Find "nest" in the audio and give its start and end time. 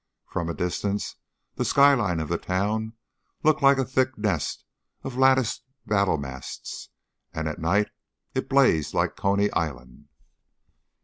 4.17-4.65